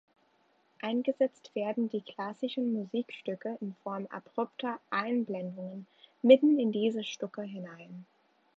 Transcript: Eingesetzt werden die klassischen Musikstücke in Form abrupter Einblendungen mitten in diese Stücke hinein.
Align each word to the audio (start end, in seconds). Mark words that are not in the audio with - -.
Eingesetzt 0.81 1.51
werden 1.53 1.87
die 1.89 2.01
klassischen 2.01 2.73
Musikstücke 2.73 3.59
in 3.61 3.75
Form 3.83 4.07
abrupter 4.07 4.79
Einblendungen 4.89 5.85
mitten 6.23 6.57
in 6.57 6.71
diese 6.71 7.03
Stücke 7.03 7.43
hinein. 7.43 8.07